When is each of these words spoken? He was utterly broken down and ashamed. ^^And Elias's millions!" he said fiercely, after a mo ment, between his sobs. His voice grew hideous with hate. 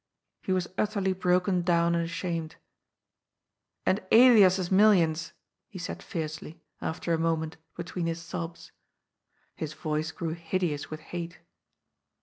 He 0.41 0.51
was 0.51 0.67
utterly 0.79 1.13
broken 1.13 1.61
down 1.61 1.93
and 1.93 2.03
ashamed. 2.03 2.55
^^And 3.85 4.03
Elias's 4.11 4.71
millions!" 4.71 5.31
he 5.67 5.77
said 5.77 6.01
fiercely, 6.01 6.59
after 6.81 7.13
a 7.13 7.19
mo 7.19 7.35
ment, 7.35 7.57
between 7.75 8.07
his 8.07 8.19
sobs. 8.19 8.71
His 9.55 9.73
voice 9.73 10.11
grew 10.11 10.33
hideous 10.33 10.89
with 10.89 11.01
hate. 11.01 11.41